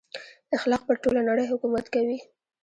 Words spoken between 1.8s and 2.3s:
کوي.